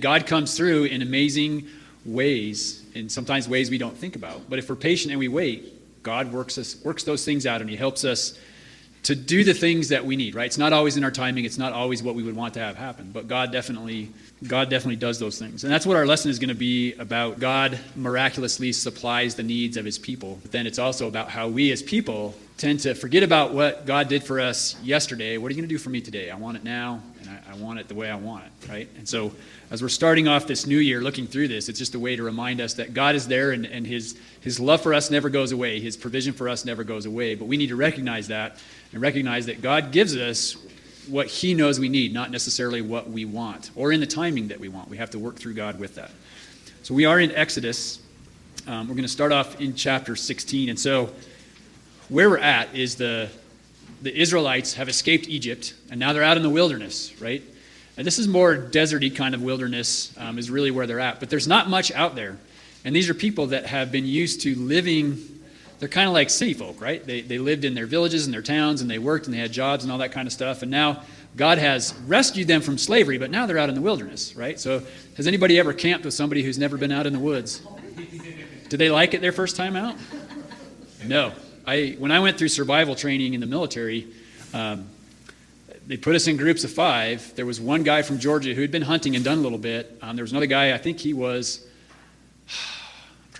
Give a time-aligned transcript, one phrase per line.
[0.00, 1.66] God comes through in amazing
[2.04, 4.48] ways, and sometimes ways we don't think about.
[4.48, 7.68] But if we're patient and we wait, God works us works those things out and
[7.68, 8.38] He helps us
[9.04, 10.46] to do the things that we need, right?
[10.46, 12.76] It's not always in our timing, it's not always what we would want to have
[12.76, 14.10] happen, but God definitely
[14.46, 15.64] God definitely does those things.
[15.64, 17.38] And that's what our lesson is going to be about.
[17.38, 20.38] God miraculously supplies the needs of his people.
[20.40, 24.08] But then it's also about how we as people tend to forget about what God
[24.08, 25.36] did for us yesterday.
[25.36, 26.30] What are you going to do for me today?
[26.30, 28.88] I want it now, and I, I want it the way I want it, right?
[28.96, 29.32] And so
[29.70, 32.22] as we're starting off this new year looking through this, it's just a way to
[32.22, 35.52] remind us that God is there and, and his, his love for us never goes
[35.52, 35.80] away.
[35.80, 37.34] His provision for us never goes away.
[37.34, 38.58] But we need to recognize that
[38.92, 40.56] and recognize that God gives us
[41.08, 44.60] what He knows we need, not necessarily what we want or in the timing that
[44.60, 44.88] we want.
[44.88, 46.10] We have to work through God with that.
[46.82, 48.00] So we are in Exodus.
[48.66, 50.68] Um, we're going to start off in chapter 16.
[50.68, 51.10] And so
[52.08, 53.28] where we're at is the,
[54.02, 57.42] the Israelites have escaped Egypt, and now they're out in the wilderness, right?
[57.96, 61.20] And this is more deserty kind of wilderness, um, is really where they're at.
[61.20, 62.38] But there's not much out there.
[62.84, 65.39] And these are people that have been used to living
[65.80, 67.04] they're kind of like city folk, right?
[67.04, 69.50] They, they lived in their villages and their towns and they worked and they had
[69.50, 70.60] jobs and all that kind of stuff.
[70.60, 71.02] And now
[71.36, 74.60] God has rescued them from slavery, but now they're out in the wilderness, right?
[74.60, 74.82] So
[75.16, 77.62] has anybody ever camped with somebody who's never been out in the woods?
[78.68, 79.96] Did they like it their first time out?
[81.04, 81.32] No.
[81.66, 84.06] I, when I went through survival training in the military,
[84.52, 84.86] um,
[85.86, 87.34] they put us in groups of five.
[87.36, 89.98] There was one guy from Georgia who had been hunting and done a little bit.
[90.02, 91.66] Um, there was another guy, I think he was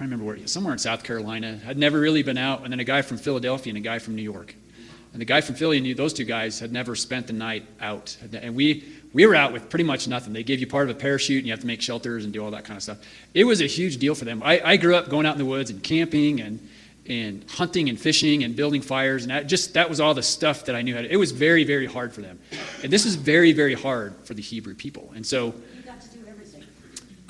[0.00, 1.58] trying to remember where somewhere in South Carolina.
[1.58, 4.16] Had never really been out, and then a guy from Philadelphia and a guy from
[4.16, 4.54] New York.
[5.12, 8.16] And the guy from Philly and those two guys had never spent the night out.
[8.32, 10.32] And we, we were out with pretty much nothing.
[10.32, 12.42] They gave you part of a parachute, and you have to make shelters and do
[12.42, 12.96] all that kind of stuff.
[13.34, 14.42] It was a huge deal for them.
[14.42, 16.66] I, I grew up going out in the woods and camping and,
[17.06, 20.64] and hunting and fishing and building fires, and that just that was all the stuff
[20.64, 21.12] that I knew how to.
[21.12, 22.38] It was very, very hard for them.
[22.82, 25.12] And this is very, very hard for the Hebrew people.
[25.14, 25.52] And so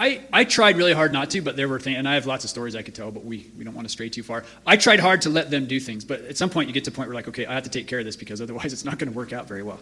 [0.01, 2.43] I, I tried really hard not to, but there were things, and I have lots
[2.43, 4.45] of stories I could tell, but we, we don't want to stray too far.
[4.67, 6.91] I tried hard to let them do things, but at some point you get to
[6.91, 8.85] a point where, like, okay, I have to take care of this because otherwise it's
[8.87, 9.79] not going to work out very well.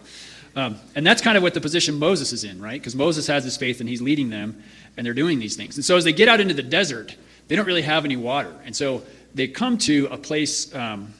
[0.57, 2.81] Um, and that's kind of what the position Moses is in, right?
[2.81, 4.61] Because Moses has his faith and he's leading them,
[4.97, 5.77] and they're doing these things.
[5.77, 7.15] And so as they get out into the desert,
[7.47, 8.53] they don't really have any water.
[8.65, 11.13] And so they come to a place um,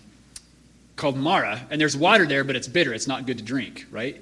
[0.98, 2.94] called Marah, and there's water there, but it's bitter.
[2.94, 4.22] It's not good to drink, right?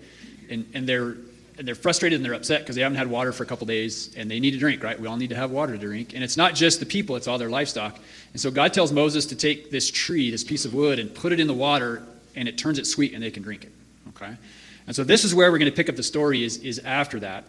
[0.52, 1.18] And, and they're
[1.58, 4.14] and they're frustrated and they're upset because they haven't had water for a couple days
[4.16, 5.00] and they need to drink, right?
[5.00, 6.14] We all need to have water to drink.
[6.14, 7.98] And it's not just the people, it's all their livestock.
[8.34, 11.34] And so God tells Moses to take this tree, this piece of wood, and put
[11.34, 12.04] it in the water
[12.36, 13.72] and it turns it sweet and they can drink it.
[14.10, 14.36] Okay?
[14.86, 17.20] And so this is where we're going to pick up the story is, is after
[17.22, 17.46] that.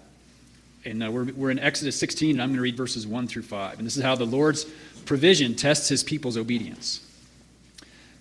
[0.85, 3.43] And uh, we're, we're in Exodus 16, and I'm going to read verses 1 through
[3.43, 3.79] 5.
[3.79, 4.65] And this is how the Lord's
[5.05, 7.05] provision tests his people's obedience.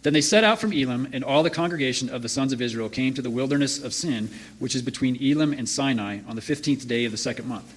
[0.08, 2.88] Then they set out from Elim, and all the congregation of the sons of Israel
[2.88, 6.88] came to the wilderness of Sin, which is between Elim and Sinai, on the fifteenth
[6.88, 7.74] day of the second month,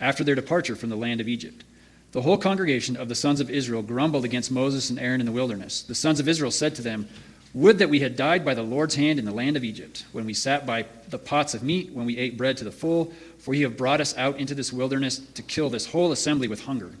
[0.00, 1.64] after their departure from the land of Egypt.
[2.12, 5.32] The whole congregation of the sons of Israel grumbled against Moses and Aaron in the
[5.32, 5.82] wilderness.
[5.82, 7.08] The sons of Israel said to them,
[7.52, 10.24] Would that we had died by the Lord's hand in the land of Egypt, when
[10.24, 13.54] we sat by the pots of meat, when we ate bread to the full, for
[13.54, 16.92] ye have brought us out into this wilderness to kill this whole assembly with hunger.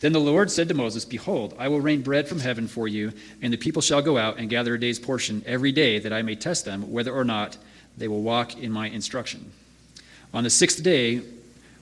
[0.00, 3.12] Then the Lord said to Moses, Behold, I will rain bread from heaven for you,
[3.42, 6.22] and the people shall go out and gather a day's portion every day, that I
[6.22, 7.58] may test them whether or not
[7.98, 9.52] they will walk in my instruction.
[10.32, 11.20] On the sixth day,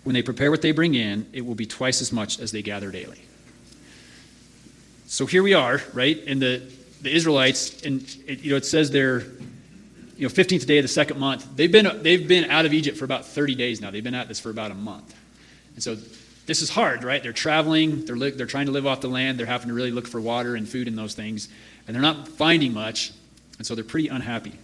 [0.02, 2.62] when they prepare what they bring in, it will be twice as much as they
[2.62, 3.20] gather daily.
[5.06, 6.20] So here we are, right?
[6.26, 6.62] And the,
[7.02, 9.20] the Israelites, and it, you know, it says they're,
[10.16, 11.46] you know, 15th day of the second month.
[11.54, 13.90] They've been, they've been out of Egypt for about 30 days now.
[13.90, 15.14] They've been at this for about a month.
[15.74, 15.96] And so
[16.48, 17.22] this is hard, right?
[17.22, 19.91] They're traveling, they're, li- they're trying to live off the land, they're having to really
[19.91, 21.47] look for water and food and those things,
[21.86, 23.12] and they're not finding much,
[23.59, 24.54] and so they're pretty unhappy.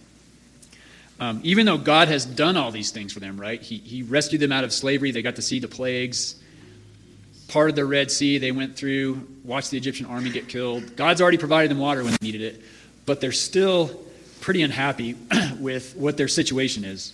[1.19, 3.61] Um, even though God has done all these things for them, right?
[3.61, 6.41] He, he rescued them out of slavery, they got to see the plagues,
[7.49, 10.95] part of the Red Sea they went through, watched the Egyptian army get killed.
[10.95, 12.63] God's already provided them water when they needed it,
[13.05, 14.03] but they're still
[14.41, 15.15] pretty unhappy
[15.59, 17.13] with what their situation is.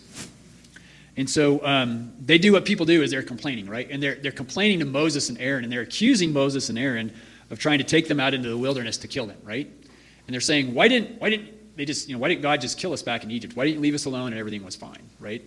[1.18, 3.90] And so um, they do what people do is they're complaining, right?
[3.90, 7.14] And they're, they're complaining to Moses and Aaron, and they're accusing Moses and Aaron
[7.50, 9.68] of trying to take them out into the wilderness to kill them, right?
[9.68, 12.78] And they're saying, why didn't, why didn't they just, you know, why didn't God just
[12.78, 13.56] kill us back in Egypt?
[13.56, 15.44] Why didn't you leave us alone and everything was fine, right?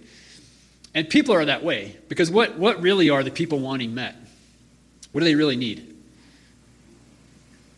[0.94, 4.14] And people are that way because what, what really are the people wanting met?
[5.12, 5.96] What do they really need?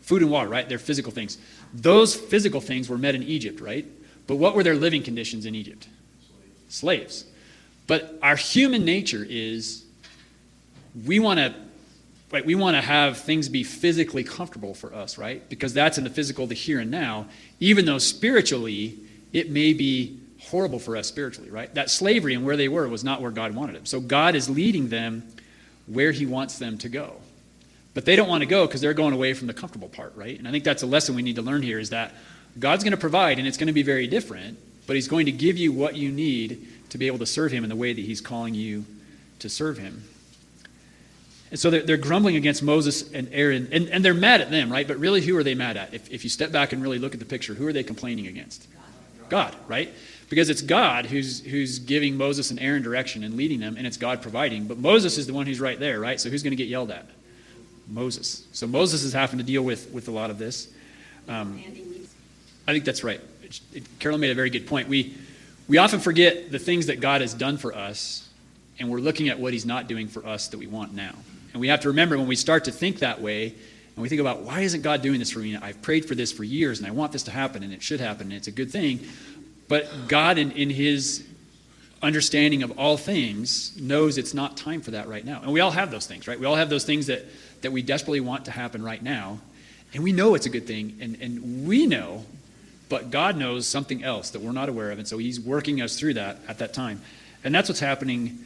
[0.01, 0.67] Food and water, right?
[0.67, 1.37] They're physical things.
[1.73, 3.85] Those physical things were met in Egypt, right?
[4.25, 5.87] But what were their living conditions in Egypt?
[6.69, 7.23] Slaves.
[7.23, 7.25] Slaves.
[7.87, 9.85] But our human nature is
[11.05, 11.55] we want to
[12.31, 15.47] right, we want to have things be physically comfortable for us, right?
[15.49, 17.27] Because that's in the physical, the here and now,
[17.59, 18.97] even though spiritually
[19.33, 21.73] it may be horrible for us spiritually, right?
[21.73, 23.85] That slavery and where they were was not where God wanted them.
[23.85, 25.23] So God is leading them
[25.87, 27.15] where he wants them to go.
[27.93, 30.37] But they don't want to go because they're going away from the comfortable part, right?
[30.37, 32.13] And I think that's a lesson we need to learn here is that
[32.59, 35.31] God's going to provide and it's going to be very different, but he's going to
[35.31, 38.01] give you what you need to be able to serve him in the way that
[38.01, 38.85] he's calling you
[39.39, 40.03] to serve him.
[41.49, 44.71] And so they're, they're grumbling against Moses and Aaron, and, and they're mad at them,
[44.71, 44.87] right?
[44.87, 45.93] But really, who are they mad at?
[45.93, 48.27] If, if you step back and really look at the picture, who are they complaining
[48.27, 48.67] against?
[49.29, 49.93] God, right?
[50.29, 53.97] Because it's God who's, who's giving Moses and Aaron direction and leading them, and it's
[53.97, 54.67] God providing.
[54.67, 56.19] But Moses is the one who's right there, right?
[56.19, 57.05] So who's going to get yelled at?
[57.87, 58.45] Moses.
[58.51, 60.67] So Moses is having to deal with, with a lot of this.
[61.29, 61.61] Um,
[62.67, 63.21] I think that's right.
[63.43, 64.89] It, it, Carolyn made a very good point.
[64.89, 65.15] We,
[65.67, 68.27] we often forget the things that God has done for us,
[68.79, 71.13] and we're looking at what He's not doing for us that we want now.
[71.51, 74.21] And we have to remember when we start to think that way, and we think
[74.21, 75.55] about, why isn't God doing this for me?
[75.55, 77.99] I've prayed for this for years, and I want this to happen, and it should
[77.99, 78.99] happen, and it's a good thing.
[79.67, 81.25] But God, in, in His
[82.01, 85.41] understanding of all things, knows it's not time for that right now.
[85.41, 86.39] And we all have those things, right?
[86.39, 87.25] We all have those things that,
[87.61, 89.39] that we desperately want to happen right now.
[89.93, 92.23] And we know it's a good thing, and, and we know,
[92.89, 94.99] but God knows something else that we're not aware of.
[94.99, 97.01] And so He's working us through that at that time.
[97.43, 98.39] And that's what's happening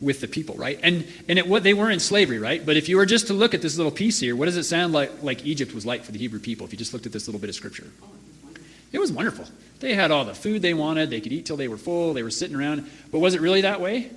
[0.00, 0.78] with the people, right?
[0.82, 2.64] And and it, what they were in slavery, right?
[2.64, 4.64] But if you were just to look at this little piece here, what does it
[4.64, 6.66] sound like like Egypt was like for the Hebrew people?
[6.66, 7.90] If you just looked at this little bit of scripture,
[8.92, 9.46] it was wonderful.
[9.80, 11.10] They had all the food they wanted.
[11.10, 12.14] They could eat till they were full.
[12.14, 12.90] They were sitting around.
[13.10, 14.10] But was it really that way?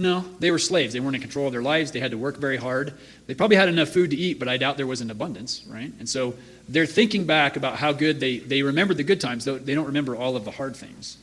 [0.00, 0.94] No, they were slaves.
[0.94, 1.92] They weren't in control of their lives.
[1.92, 2.94] They had to work very hard.
[3.26, 5.92] They probably had enough food to eat, but I doubt there was an abundance, right?
[5.98, 6.36] And so
[6.70, 9.88] they're thinking back about how good they, they remember the good times, though they don't
[9.88, 11.18] remember all of the hard things.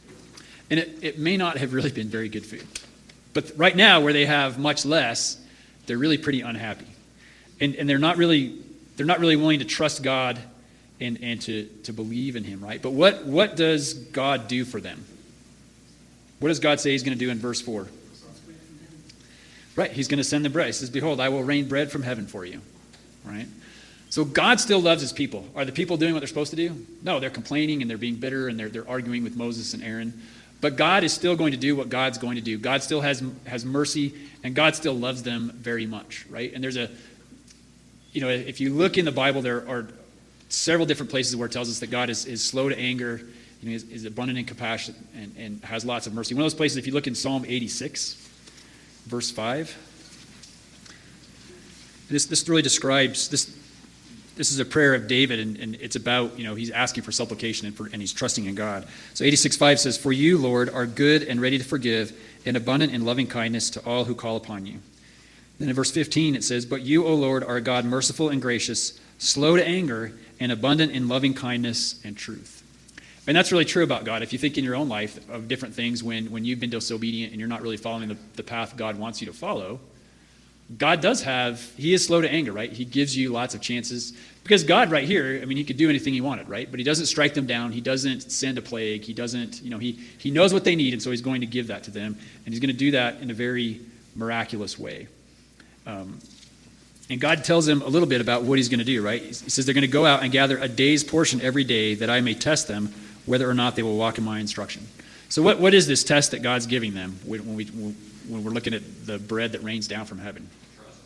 [0.70, 2.68] And it, it may not have really been very good food.
[3.34, 5.42] But right now, where they have much less,
[5.88, 6.86] they're really pretty unhappy.
[7.60, 8.62] And, and they're, not really,
[8.96, 10.40] they're not really willing to trust God
[11.02, 12.80] and, and to, to believe in Him, right?
[12.80, 15.04] But what, what does God do for them?
[16.38, 17.88] What does God say He's going to do in verse 4?
[19.78, 20.66] Right, He's going to send the bread.
[20.66, 22.62] He says, Behold, I will rain bread from heaven for you,
[23.24, 23.48] right?
[24.10, 25.46] So God still loves his people.
[25.56, 26.86] Are the people doing what they're supposed to do?
[27.04, 30.20] No, they're complaining and they're being bitter and they're, they're arguing with Moses and Aaron.
[30.60, 32.58] But God is still going to do what God's going to do.
[32.58, 34.14] God still has, has mercy,
[34.44, 36.52] and God still loves them very much, right?
[36.52, 36.90] And there's a,
[38.12, 39.88] you know, if you look in the Bible, there are
[40.50, 43.22] several different places where it tells us that God is, is slow to anger,
[43.62, 46.34] you know, is, is abundant in compassion, and, and has lots of mercy.
[46.34, 48.27] One of those places, if you look in Psalm 86,
[49.08, 49.76] verse 5,
[52.10, 53.58] this, this really describes this
[54.38, 57.12] this is a prayer of David, and, and, it's about, you know, he's asking for
[57.12, 58.88] supplication and, for, and he's trusting in God.
[59.16, 62.16] So 86.5 says, For you, Lord, are good and ready to forgive,
[62.46, 64.80] and abundant in loving kindness to all who call upon you.
[65.60, 68.40] Then in verse 15 it says, But you, O Lord, are a God merciful and
[68.40, 72.57] gracious, slow to anger, and abundant in loving kindness and truth.
[73.28, 74.24] And that's really true about God.
[74.24, 77.34] If you think in your own life of different things when, when you've been disobedient
[77.34, 79.82] and you're not really following the, the path God wants you to follow,
[80.76, 82.72] God does have, He is slow to anger, right?
[82.72, 84.14] He gives you lots of chances.
[84.44, 86.70] Because God, right here, I mean, He could do anything He wanted, right?
[86.70, 87.74] But He doesn't strike them down.
[87.74, 89.04] He doesn't send a plague.
[89.04, 91.48] He doesn't, you know, He, he knows what they need, and so He's going to
[91.48, 92.18] give that to them.
[92.46, 93.82] And He's going to do that in a very
[94.16, 95.08] miraculous way.
[95.86, 96.20] Um,
[97.10, 99.22] and God tells them a little bit about what He's going to do, right?
[99.22, 102.10] He says they're going to go out and gather a day's portion every day that
[102.10, 102.94] I may test them
[103.28, 104.88] whether or not they will walk in my instruction.
[105.30, 108.74] So, what, what is this test that God's giving them when, we, when we're looking
[108.74, 110.50] at the bread that rains down from heaven?
[110.76, 110.98] Trust.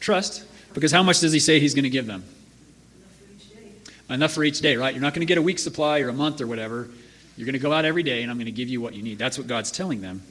[0.00, 0.44] Trust.
[0.74, 2.24] Because how much does he say he's going to give them?
[4.10, 4.92] Enough for each day, right?
[4.92, 6.90] You're not going to get a week's supply or a month or whatever.
[7.36, 9.02] You're going to go out every day, and I'm going to give you what you
[9.02, 9.18] need.
[9.18, 10.22] That's what God's telling them.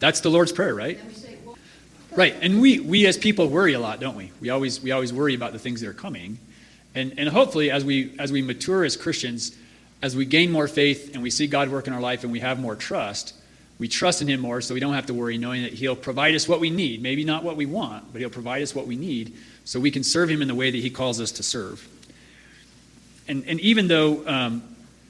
[0.00, 0.98] That's the Lord's Prayer, right?
[2.16, 2.34] Right.
[2.40, 4.32] And we, we as people worry a lot, don't we?
[4.40, 6.38] We always, we always worry about the things that are coming.
[6.94, 9.56] And, and hopefully, as we, as we mature as Christians,
[10.02, 12.40] as we gain more faith and we see God work in our life and we
[12.40, 13.34] have more trust,
[13.78, 16.34] we trust in Him more so we don't have to worry, knowing that He'll provide
[16.34, 17.02] us what we need.
[17.02, 20.02] Maybe not what we want, but He'll provide us what we need so we can
[20.02, 21.86] serve Him in the way that He calls us to serve.
[23.28, 24.62] And, and even though um,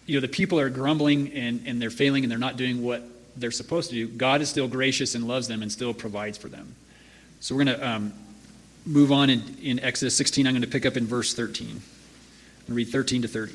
[0.06, 3.02] you know, the people are grumbling and, and they're failing and they're not doing what
[3.36, 6.48] they're supposed to do, God is still gracious and loves them and still provides for
[6.48, 6.74] them.
[7.40, 8.12] So we're going to um,
[8.88, 10.46] move on in, in Exodus 16.
[10.46, 11.80] I'm going to pick up in verse 13
[12.66, 13.52] and read 13 to 30.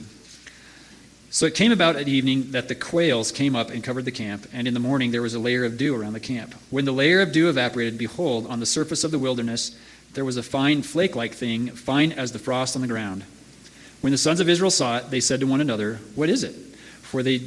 [1.30, 4.48] So it came about at evening that the quails came up and covered the camp,
[4.54, 6.54] and in the morning there was a layer of dew around the camp.
[6.70, 9.76] When the layer of dew evaporated, behold, on the surface of the wilderness
[10.14, 13.24] there was a fine flake like thing, fine as the frost on the ground.
[14.02, 16.54] When the sons of Israel saw it, they said to one another, What is it?
[17.02, 17.42] For they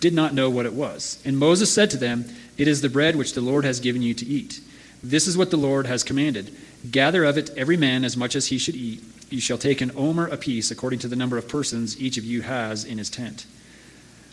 [0.00, 1.20] did not know what it was.
[1.24, 2.26] And Moses said to them,
[2.58, 4.60] It is the bread which the Lord has given you to eat.
[5.02, 6.54] This is what the Lord has commanded
[6.90, 9.92] Gather of it every man as much as he should eat you shall take an
[9.96, 13.46] omer apiece according to the number of persons each of you has in his tent.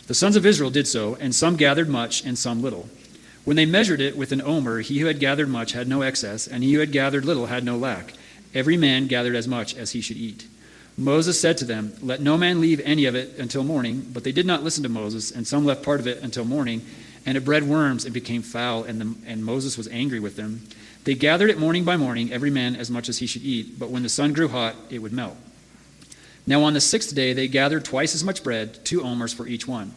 [0.08, 2.88] The sons of Israel did so, and some gathered much, and some little.
[3.44, 6.46] When they measured it with an omer, he who had gathered much had no excess,
[6.46, 8.14] and he who had gathered little had no lack.
[8.54, 10.46] Every man gathered as much as he should eat.
[10.96, 14.10] Moses said to them, Let no man leave any of it until morning.
[14.12, 16.84] But they did not listen to Moses, and some left part of it until morning.
[17.28, 20.62] And it bred worms and became foul, and, the, and Moses was angry with them.
[21.04, 23.78] They gathered it morning by morning, every man as much as he should eat.
[23.78, 25.36] But when the sun grew hot, it would melt.
[26.46, 29.68] Now on the sixth day, they gathered twice as much bread, two omers for each
[29.68, 29.92] one.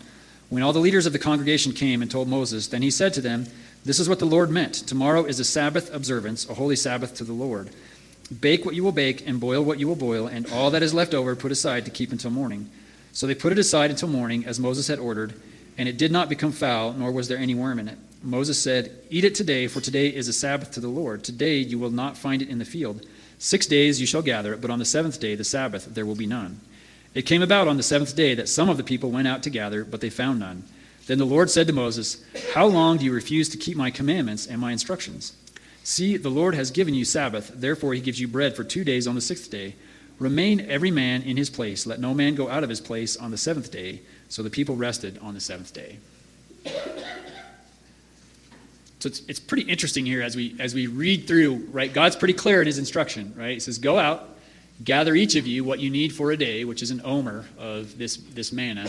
[0.49, 3.21] When all the leaders of the congregation came and told Moses, then he said to
[3.21, 3.45] them,
[3.85, 4.73] This is what the Lord meant.
[4.73, 7.69] Tomorrow is a Sabbath observance, a holy Sabbath to the Lord.
[8.41, 10.93] Bake what you will bake, and boil what you will boil, and all that is
[10.93, 12.69] left over put aside to keep until morning.
[13.13, 15.33] So they put it aside until morning, as Moses had ordered,
[15.77, 17.97] and it did not become foul, nor was there any worm in it.
[18.23, 21.23] Moses said, Eat it today, for today is a Sabbath to the Lord.
[21.23, 23.05] Today you will not find it in the field.
[23.39, 26.15] Six days you shall gather it, but on the seventh day, the Sabbath, there will
[26.15, 26.61] be none.
[27.15, 29.49] It came about on the seventh day that some of the people went out to
[29.49, 30.63] gather, but they found none.
[31.07, 32.23] Then the Lord said to Moses,
[32.53, 35.33] How long do you refuse to keep my commandments and my instructions?
[35.83, 39.07] See, the Lord has given you Sabbath, therefore he gives you bread for two days
[39.07, 39.75] on the sixth day.
[40.21, 41.87] Remain every man in his place.
[41.87, 44.01] Let no man go out of his place on the seventh day.
[44.29, 45.97] So the people rested on the seventh day.
[48.99, 51.91] So it's, it's pretty interesting here as we as we read through, right?
[51.91, 53.53] God's pretty clear in his instruction, right?
[53.53, 54.29] He says, Go out,
[54.83, 57.97] gather each of you what you need for a day, which is an omer of
[57.97, 58.87] this, this manna,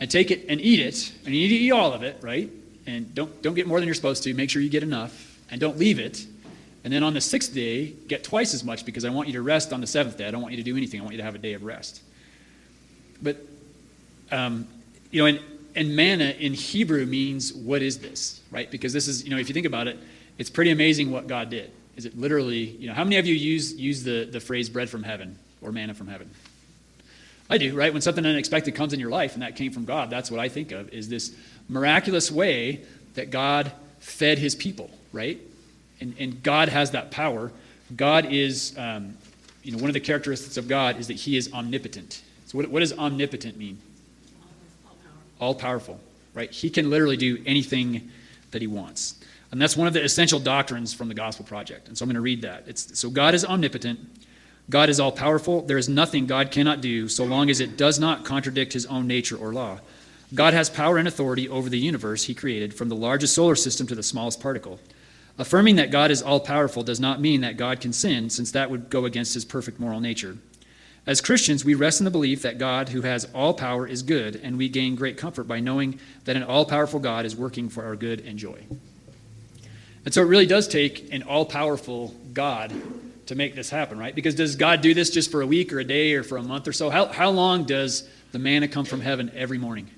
[0.00, 1.12] and take it and eat it.
[1.26, 2.50] And you need to eat all of it, right?
[2.86, 4.32] And don't, don't get more than you're supposed to.
[4.32, 6.24] Make sure you get enough and don't leave it.
[6.84, 9.42] And then on the sixth day, get twice as much because I want you to
[9.42, 10.26] rest on the seventh day.
[10.26, 11.00] I don't want you to do anything.
[11.00, 12.02] I want you to have a day of rest.
[13.22, 13.36] But,
[14.32, 14.66] um,
[15.10, 15.40] you know, and,
[15.76, 18.68] and manna in Hebrew means what is this, right?
[18.68, 19.98] Because this is, you know, if you think about it,
[20.38, 21.70] it's pretty amazing what God did.
[21.96, 24.90] Is it literally, you know, how many of you use, use the, the phrase bread
[24.90, 26.30] from heaven or manna from heaven?
[27.48, 27.92] I do, right?
[27.92, 30.48] When something unexpected comes in your life and that came from God, that's what I
[30.48, 31.36] think of is this
[31.68, 32.80] miraculous way
[33.14, 33.70] that God
[34.00, 35.38] fed his people, right?
[36.02, 37.52] And, and God has that power.
[37.96, 39.16] God is, um,
[39.62, 42.22] you know, one of the characteristics of God is that he is omnipotent.
[42.46, 43.78] So, what, what does omnipotent mean?
[45.40, 46.00] All powerful,
[46.34, 46.50] right?
[46.50, 48.10] He can literally do anything
[48.50, 49.20] that he wants.
[49.52, 51.88] And that's one of the essential doctrines from the Gospel Project.
[51.88, 52.64] And so I'm going to read that.
[52.66, 54.00] It's, so God is omnipotent.
[54.70, 55.62] God is all powerful.
[55.62, 59.06] There is nothing God cannot do so long as it does not contradict his own
[59.06, 59.80] nature or law.
[60.34, 63.86] God has power and authority over the universe he created, from the largest solar system
[63.88, 64.80] to the smallest particle.
[65.38, 68.70] Affirming that God is all powerful does not mean that God can sin, since that
[68.70, 70.36] would go against his perfect moral nature.
[71.06, 74.36] As Christians, we rest in the belief that God, who has all power, is good,
[74.36, 77.84] and we gain great comfort by knowing that an all powerful God is working for
[77.84, 78.62] our good and joy.
[80.04, 82.72] And so it really does take an all powerful God
[83.26, 84.14] to make this happen, right?
[84.14, 86.42] Because does God do this just for a week or a day or for a
[86.42, 86.90] month or so?
[86.90, 89.88] How, how long does the manna come from heaven every morning?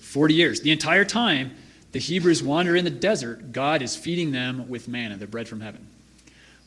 [0.00, 0.60] 40 years.
[0.60, 1.54] The entire time
[1.92, 5.60] the Hebrews wander in the desert, God is feeding them with manna, the bread from
[5.60, 5.86] heaven.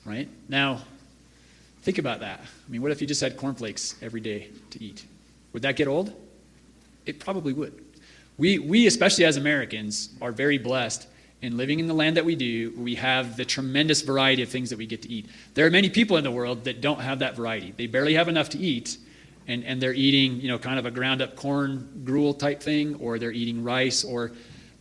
[0.06, 0.28] Right?
[0.50, 0.82] Now,
[1.84, 2.40] think about that.
[2.40, 5.06] I mean, what if you just had cornflakes every day to eat?
[5.54, 6.14] Would that get old?
[7.06, 7.84] It probably would.
[8.38, 11.08] We, we, especially as Americans, are very blessed
[11.42, 12.74] in living in the land that we do.
[12.78, 15.28] We have the tremendous variety of things that we get to eat.
[15.54, 17.74] There are many people in the world that don't have that variety.
[17.76, 18.98] They barely have enough to eat,
[19.48, 22.96] and, and they're eating, you know, kind of a ground up corn gruel type thing,
[22.96, 24.32] or they're eating rice, or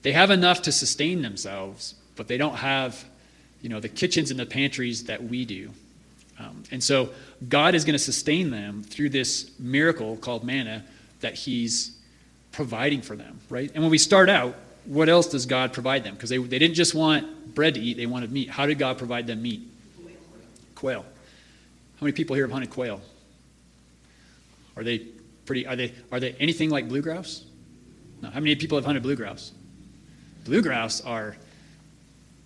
[0.02, 3.04] they have enough to sustain themselves, but they don't have,
[3.62, 5.70] you know, the kitchens and the pantries that we do.
[6.38, 7.10] Um, and so
[7.48, 10.84] God is going to sustain them through this miracle called manna
[11.20, 11.96] that He's
[12.52, 13.70] providing for them, right?
[13.74, 14.54] And when we start out,
[14.86, 16.14] what else does God provide them?
[16.14, 18.48] Because they, they didn't just want bread to eat, they wanted meat.
[18.48, 19.62] How did God provide them meat?
[20.74, 21.02] Quail.
[21.02, 23.02] How many people here have hunted quail?
[24.76, 25.00] Are they
[25.44, 25.66] pretty?
[25.66, 27.44] Are they are they anything like blue grouse?
[28.22, 28.30] No.
[28.30, 29.52] How many people have hunted blue grouse?
[30.44, 31.36] Blue grouse are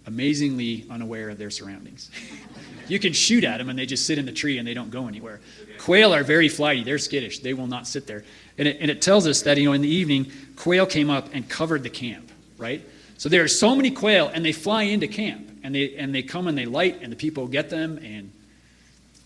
[0.06, 2.10] amazingly unaware of their surroundings.
[2.88, 4.90] you can shoot at them and they just sit in the tree and they don't
[4.90, 5.40] go anywhere.
[5.78, 6.84] Quail are very flighty.
[6.84, 7.38] They're skittish.
[7.38, 8.24] They will not sit there.
[8.58, 11.28] And it, and it tells us that, you know, in the evening, quail came up
[11.32, 12.82] and covered the camp, right?
[13.16, 16.22] So there are so many quail and they fly into camp and they, and they
[16.22, 18.30] come and they light and the people get them and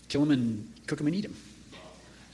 [0.07, 1.35] kill them and cook them and eat them.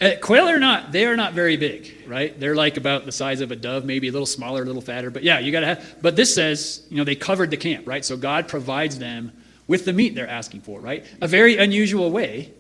[0.02, 2.38] Uh, quail are not, they are not very big, right?
[2.38, 5.10] They're like about the size of a dove, maybe a little smaller, a little fatter.
[5.10, 7.88] But yeah, you got to have, but this says, you know, they covered the camp,
[7.88, 8.04] right?
[8.04, 9.32] So God provides them
[9.68, 11.06] with the meat they're asking for, right?
[11.22, 12.52] A very unusual way,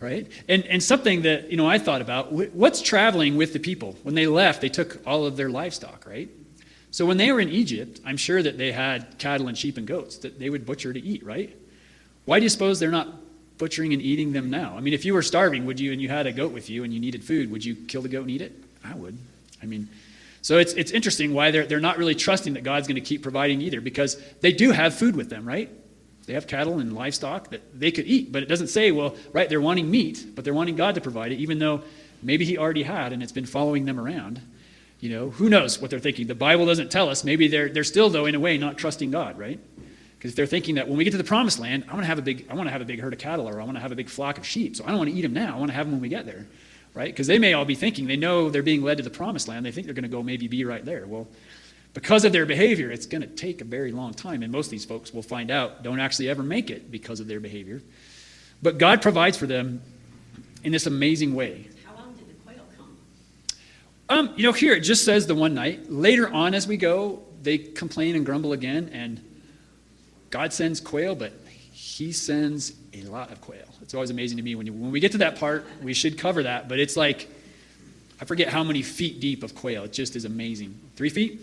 [0.00, 0.30] right?
[0.48, 3.96] And, and something that, you know, I thought about, what's traveling with the people?
[4.02, 6.28] When they left, they took all of their livestock, right?
[6.90, 9.86] So when they were in Egypt, I'm sure that they had cattle and sheep and
[9.86, 11.56] goats that they would butcher to eat, right?
[12.26, 13.08] Why do you suppose they're not
[13.62, 14.74] butchering and eating them now.
[14.76, 16.82] I mean, if you were starving, would you, and you had a goat with you
[16.82, 18.52] and you needed food, would you kill the goat and eat it?
[18.84, 19.16] I would.
[19.62, 19.88] I mean,
[20.42, 23.22] So it's, it's interesting why they're, they're not really trusting that God's going to keep
[23.22, 25.70] providing either, because they do have food with them, right?
[26.26, 29.48] They have cattle and livestock that they could eat, but it doesn't say, well, right,
[29.48, 31.82] they're wanting meat, but they're wanting God to provide it, even though
[32.22, 34.40] maybe He already had and it's been following them around.
[34.98, 36.26] You know, who knows what they're thinking?
[36.26, 37.24] The Bible doesn't tell us.
[37.24, 39.58] Maybe they're, they're still, though, in a way, not trusting God, right?
[40.22, 42.20] Because they're thinking that when we get to the promised land, I want to have
[42.20, 43.80] a big, I want to have a big herd of cattle or I want to
[43.80, 44.76] have a big flock of sheep.
[44.76, 45.56] So I don't want to eat them now.
[45.56, 46.46] I want to have them when we get there,
[46.94, 47.08] right?
[47.08, 49.66] Because they may all be thinking they know they're being led to the promised land.
[49.66, 51.08] They think they're going to go maybe be right there.
[51.08, 51.26] Well,
[51.92, 54.44] because of their behavior, it's going to take a very long time.
[54.44, 57.26] And most of these folks will find out don't actually ever make it because of
[57.26, 57.82] their behavior.
[58.62, 59.82] But God provides for them
[60.62, 61.66] in this amazing way.
[61.84, 62.96] How long did the quail come?
[64.08, 65.90] Um, you know, here it just says the one night.
[65.90, 69.20] Later on, as we go, they complain and grumble again, and
[70.32, 71.32] God sends quail, but
[71.72, 73.66] He sends a lot of quail.
[73.82, 76.18] It's always amazing to me when, you, when we get to that part, we should
[76.18, 77.28] cover that, but it's like,
[78.20, 79.84] I forget how many feet deep of quail.
[79.84, 80.74] It just is amazing.
[80.96, 81.40] Three feet?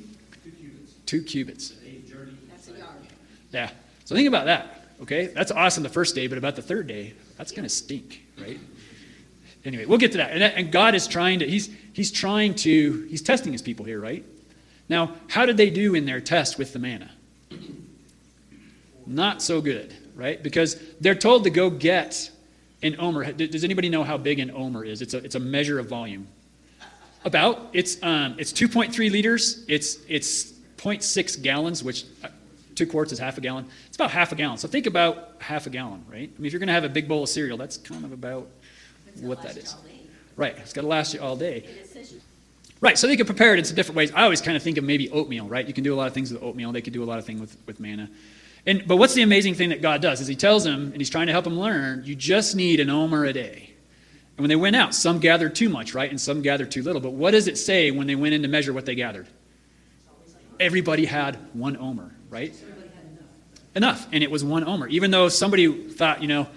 [1.05, 1.69] Two cubits.
[2.49, 2.97] That's a yard.
[3.51, 3.69] Yeah.
[4.05, 4.85] So think about that.
[5.01, 8.25] Okay, that's awesome the first day, but about the third day, that's going to stink,
[8.41, 8.59] right?
[9.65, 10.31] Anyway, we'll get to that.
[10.31, 11.47] And, and God is trying to.
[11.47, 13.07] He's he's trying to.
[13.09, 14.25] He's testing his people here, right?
[14.89, 17.11] Now, how did they do in their test with the manna?
[19.09, 20.41] Not so good, right?
[20.41, 22.29] Because they're told to go get
[22.83, 23.31] an omer.
[23.33, 25.01] Does anybody know how big an omer is?
[25.01, 26.27] It's a it's a measure of volume.
[27.25, 29.65] About it's um, it's 2.3 liters.
[29.67, 32.27] It's it's 0.6 gallons, which uh,
[32.75, 33.65] two quarts is half a gallon.
[33.87, 34.59] It's about half a gallon.
[34.59, 36.29] So think about half a gallon, right?
[36.33, 38.11] I mean, if you're going to have a big bowl of cereal, that's kind of
[38.13, 38.47] about
[39.21, 39.75] what that is.
[40.37, 40.55] Right.
[40.59, 41.63] It's got to last you all day.
[41.67, 42.21] And it says you-
[42.79, 42.97] Right.
[42.97, 44.13] So they can prepare it in some different ways.
[44.15, 45.67] I always kind of think of maybe oatmeal, right?
[45.67, 46.71] You can do a lot of things with oatmeal.
[46.71, 48.07] They could do a lot of things with, with manna.
[48.65, 51.09] And, but what's the amazing thing that God does is He tells them, and He's
[51.09, 53.69] trying to help them learn, you just need an omer a day.
[54.37, 56.09] And when they went out, some gathered too much, right?
[56.09, 57.01] And some gathered too little.
[57.01, 59.27] But what does it say when they went in to measure what they gathered?
[60.59, 62.53] Everybody had one omer, right?
[63.75, 64.07] Enough.
[64.11, 64.87] And it was one omer.
[64.87, 66.47] Even though somebody thought, you know,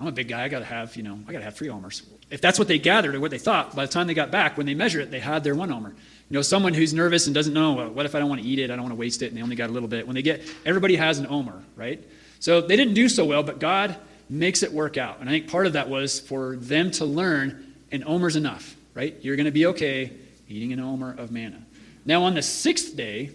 [0.00, 2.02] I'm a big guy, I gotta have, you know, I gotta have three omers.
[2.28, 4.56] If that's what they gathered or what they thought, by the time they got back,
[4.56, 5.94] when they measured it, they had their one omer.
[6.32, 8.48] You know, someone who's nervous and doesn't know, well, what if I don't want to
[8.48, 8.70] eat it?
[8.70, 10.06] I don't want to waste it, and they only got a little bit.
[10.06, 12.02] When they get, everybody has an omer, right?
[12.40, 13.94] So they didn't do so well, but God
[14.30, 15.20] makes it work out.
[15.20, 19.14] And I think part of that was for them to learn an omer's enough, right?
[19.20, 20.10] You're going to be okay
[20.48, 21.62] eating an omer of manna.
[22.06, 23.28] Now, on the sixth day,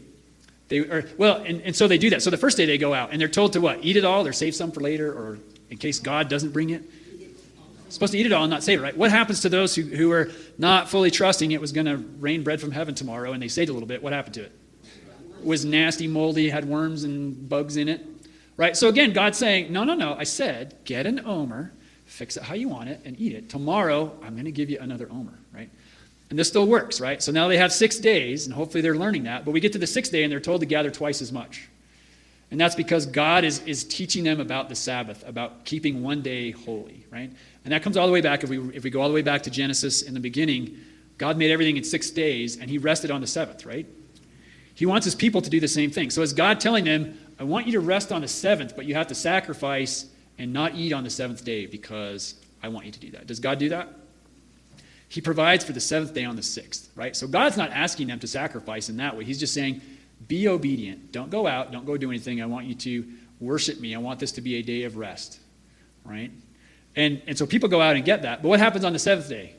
[0.68, 2.24] they or well, and, and so they do that.
[2.24, 3.86] So the first day they go out and they're told to what?
[3.86, 5.38] Eat it all or save some for later or
[5.70, 6.82] in case God doesn't bring it.
[7.90, 8.98] Supposed to eat it all and not save it, right?
[8.98, 12.44] What happens to those who, who are not fully trusting it was going to rain
[12.44, 14.04] bread from heaven tomorrow and they saved a little bit?
[14.04, 14.52] What happened to it?
[15.40, 18.06] It was nasty, moldy, had worms and bugs in it.
[18.58, 18.76] Right?
[18.76, 20.16] So again, God's saying, no, no, no.
[20.16, 21.72] I said, get an omer,
[22.06, 23.50] fix it how you want it, and eat it.
[23.50, 25.70] Tomorrow, I'm going to give you another omer, right?
[26.30, 27.22] And this still works, right?
[27.22, 29.46] So now they have six days, and hopefully they're learning that.
[29.46, 31.70] But we get to the sixth day, and they're told to gather twice as much.
[32.50, 36.52] And that's because God is, is teaching them about the Sabbath, about keeping one day
[36.52, 37.32] holy, right?
[37.68, 39.22] And that comes all the way back, if we, if we go all the way
[39.22, 40.78] back to Genesis in the beginning,
[41.18, 43.86] God made everything in six days, and He rested on the seventh, right?
[44.74, 46.10] He wants His people to do the same thing.
[46.10, 48.96] So is God telling them, I want you to rest on the seventh, but you
[48.96, 50.06] have to sacrifice
[50.38, 53.28] and not eat on the seventh day because I want you to do that.
[53.28, 53.90] Does God do that?
[55.10, 57.18] He provides for the seventh day on the sixth, right?
[57.18, 59.26] So God's not asking them to sacrifice in that way.
[59.26, 59.82] He's just saying,
[60.30, 61.12] be obedient.
[61.12, 61.74] Don't go out.
[61.74, 62.42] Don't go do anything.
[62.42, 63.06] I want you to
[63.42, 63.94] worship me.
[63.94, 65.42] I want this to be a day of rest,
[66.06, 66.32] right?
[66.98, 68.42] And, and so people go out and get that.
[68.42, 69.54] But what happens on the seventh day?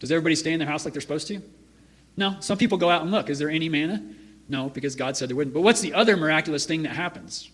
[0.00, 1.40] Does everybody stay in their house like they're supposed to?
[2.16, 2.36] No.
[2.40, 3.30] Some people go out and look.
[3.30, 4.02] Is there any manna?
[4.48, 5.54] No, because God said there wouldn't.
[5.54, 7.48] But what's the other miraculous thing that happens?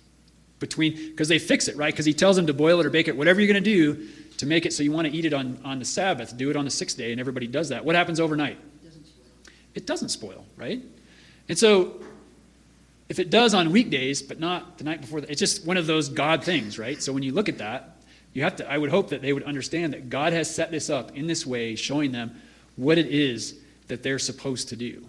[0.58, 1.92] Between, because they fix it, right?
[1.92, 4.08] Because he tells them to boil it or bake it, whatever you're going to do
[4.38, 6.56] to make it so you want to eat it on, on the Sabbath, do it
[6.56, 7.84] on the sixth day, and everybody does that.
[7.84, 8.56] What happens overnight?
[8.56, 9.26] It doesn't spoil,
[9.74, 10.82] It doesn't spoil, right?
[11.50, 12.00] And so
[13.10, 16.08] if it does on weekdays, but not the night before, it's just one of those
[16.08, 17.02] God things, right?
[17.02, 17.95] So when you look at that,
[18.36, 20.90] you have to, I would hope that they would understand that God has set this
[20.90, 22.38] up in this way, showing them
[22.76, 25.02] what it is that they're supposed to do.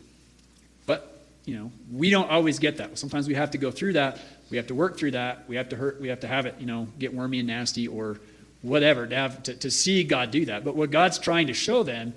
[0.86, 2.98] But, you know, we don't always get that.
[2.98, 4.20] Sometimes we have to go through that.
[4.50, 5.44] We have to work through that.
[5.50, 7.86] We have to hurt, we have to have it, you know, get wormy and nasty
[7.86, 8.18] or
[8.62, 10.64] whatever to have to, to see God do that.
[10.64, 12.14] But what God's trying to show them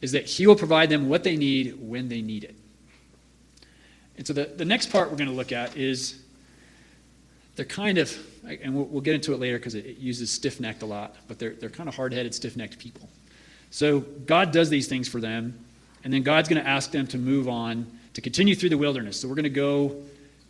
[0.00, 2.54] is that He will provide them what they need when they need it.
[4.16, 6.18] And so the, the next part we're going to look at is
[7.56, 8.16] they're kind of,
[8.46, 11.16] and we'll, we'll get into it later because it, it uses stiff necked a lot,
[11.28, 13.08] but they're, they're kind of hard headed, stiff necked people.
[13.70, 15.58] So God does these things for them,
[16.04, 19.20] and then God's going to ask them to move on, to continue through the wilderness.
[19.20, 19.96] So we're going to go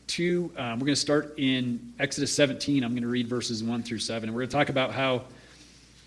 [0.08, 2.84] to, um, we're going to start in Exodus 17.
[2.84, 4.28] I'm going to read verses 1 through 7.
[4.28, 5.24] And we're going to talk about how,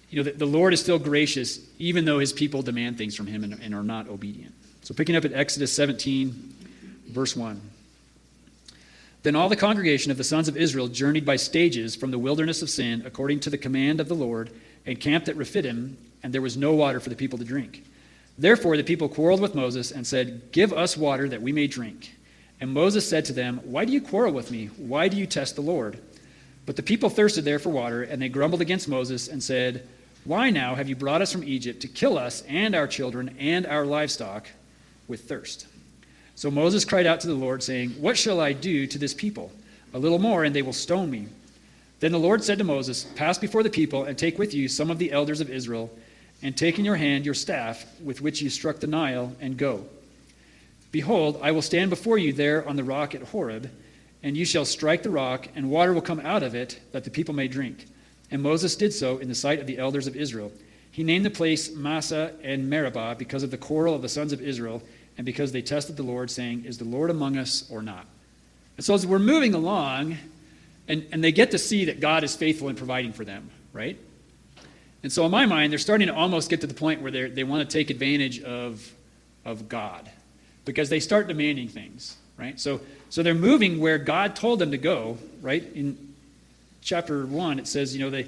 [0.09, 3.27] you know, the, the Lord is still gracious, even though his people demand things from
[3.27, 4.53] him and, and are not obedient.
[4.83, 6.55] So picking up at Exodus 17,
[7.07, 7.59] verse 1.
[9.21, 12.61] Then all the congregation of the sons of Israel journeyed by stages from the wilderness
[12.61, 14.49] of Sin, according to the command of the Lord,
[14.85, 17.83] and camped at Rephidim, and there was no water for the people to drink.
[18.37, 22.15] Therefore the people quarreled with Moses and said, Give us water that we may drink.
[22.61, 24.67] And Moses said to them, Why do you quarrel with me?
[24.77, 25.99] Why do you test the Lord?
[26.65, 29.87] But the people thirsted there for water, and they grumbled against Moses and said,
[30.23, 33.65] Why now have you brought us from Egypt to kill us and our children and
[33.65, 34.47] our livestock
[35.07, 35.67] with thirst?
[36.39, 39.51] So Moses cried out to the Lord, saying, What shall I do to this people?
[39.93, 41.27] A little more, and they will stone me.
[41.99, 44.89] Then the Lord said to Moses, Pass before the people, and take with you some
[44.89, 45.91] of the elders of Israel,
[46.41, 49.83] and take in your hand your staff with which you struck the Nile, and go.
[50.93, 53.69] Behold, I will stand before you there on the rock at Horeb,
[54.23, 57.11] and you shall strike the rock, and water will come out of it, that the
[57.11, 57.85] people may drink.
[58.31, 60.53] And Moses did so in the sight of the elders of Israel.
[60.89, 64.41] He named the place Massah and Meribah because of the quarrel of the sons of
[64.41, 64.81] Israel
[65.19, 68.05] and because they tested the Lord, saying, Is the Lord among us or not?
[68.77, 70.15] And so as we're moving along,
[70.87, 73.99] and, and they get to see that God is faithful in providing for them, right?
[75.03, 77.43] And so in my mind, they're starting to almost get to the point where they
[77.43, 78.93] want to take advantage of,
[79.43, 80.09] of God
[80.63, 82.57] because they start demanding things, right?
[82.57, 82.79] So,
[83.09, 85.69] so they're moving where God told them to go, right?
[85.75, 86.15] In
[86.81, 88.25] chapter 1, it says, you know, they,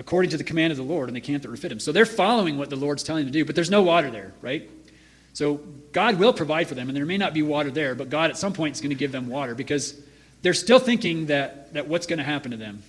[0.00, 1.78] according to the command of the Lord, and they can't Rephidim.
[1.78, 4.32] So they're following what the Lord's telling them to do, but there's no water there,
[4.42, 4.68] right?
[5.34, 5.60] So
[5.92, 8.36] God will provide for them, and there may not be water there, but God at
[8.36, 9.98] some point is going to give them water because
[10.42, 12.82] they're still thinking that, that what's going to happen to them?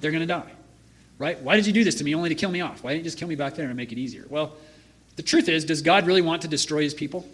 [0.00, 0.50] They're going to die.
[1.18, 1.40] Right?
[1.40, 2.82] Why did you do this to me only to kill me off?
[2.82, 4.26] Why didn't you just kill me back there and make it easier?
[4.28, 4.54] Well,
[5.16, 7.26] the truth is, does God really want to destroy his people?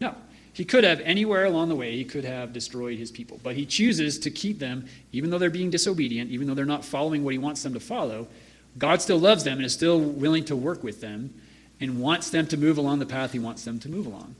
[0.00, 0.14] No.
[0.52, 3.40] He could have anywhere along the way, he could have destroyed his people.
[3.42, 6.84] But he chooses to keep them, even though they're being disobedient, even though they're not
[6.84, 8.28] following what he wants them to follow.
[8.78, 11.34] God still loves them and is still willing to work with them
[11.80, 14.34] and wants them to move along the path he wants them to move along.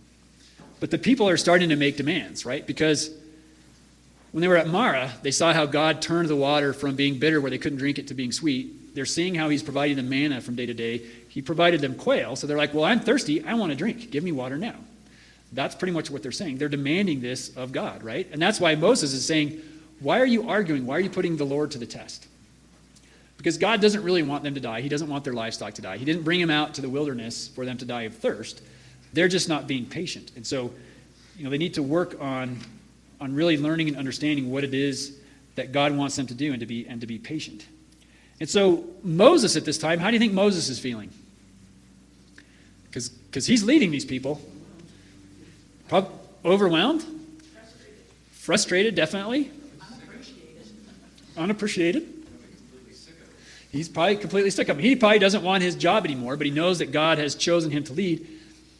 [0.80, 2.66] But the people are starting to make demands, right?
[2.66, 3.10] Because
[4.32, 7.40] when they were at Marah, they saw how God turned the water from being bitter
[7.40, 8.94] where they couldn't drink it to being sweet.
[8.94, 11.02] They're seeing how he's providing them manna from day to day.
[11.28, 13.44] He provided them quail, so they're like, Well, I'm thirsty.
[13.44, 14.10] I want to drink.
[14.10, 14.76] Give me water now.
[15.52, 16.58] That's pretty much what they're saying.
[16.58, 18.28] They're demanding this of God, right?
[18.32, 19.62] And that's why Moses is saying,
[20.00, 20.86] Why are you arguing?
[20.86, 22.26] Why are you putting the Lord to the test?
[23.36, 24.80] Because God doesn't really want them to die.
[24.80, 25.98] He doesn't want their livestock to die.
[25.98, 28.62] He didn't bring them out to the wilderness for them to die of thirst.
[29.12, 30.32] They're just not being patient.
[30.36, 30.72] And so,
[31.36, 32.58] you know, they need to work on,
[33.20, 35.18] on really learning and understanding what it is
[35.54, 37.66] that God wants them to do and to be, and to be patient.
[38.40, 41.10] And so, Moses at this time, how do you think Moses is feeling?
[42.90, 44.40] Because he's leading these people.
[45.88, 46.10] Probably
[46.44, 47.02] overwhelmed?
[47.02, 47.94] Frustrated.
[48.32, 49.50] Frustrated, definitely.
[49.80, 50.66] Unappreciated.
[51.36, 52.15] Unappreciated.
[53.70, 54.78] He's probably completely stuck up.
[54.78, 57.84] He probably doesn't want his job anymore, but he knows that God has chosen him
[57.84, 58.26] to lead.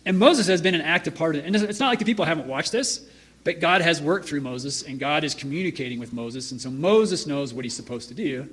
[0.05, 1.47] And Moses has been an active part of it.
[1.47, 3.07] And it's not like the people haven't watched this,
[3.45, 6.51] but God has worked through Moses, and God is communicating with Moses.
[6.51, 8.49] And so Moses knows what he's supposed to do.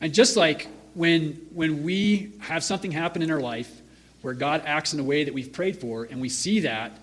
[0.00, 3.70] And just like when, when we have something happen in our life
[4.22, 6.98] where God acts in a way that we've prayed for, and we see that,